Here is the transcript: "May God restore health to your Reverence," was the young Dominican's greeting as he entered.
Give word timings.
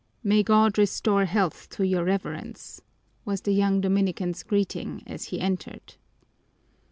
"May 0.23 0.41
God 0.41 0.79
restore 0.79 1.25
health 1.25 1.69
to 1.77 1.85
your 1.85 2.03
Reverence," 2.03 2.81
was 3.23 3.41
the 3.41 3.51
young 3.53 3.81
Dominican's 3.81 4.41
greeting 4.41 5.03
as 5.05 5.25
he 5.25 5.39
entered. 5.39 5.93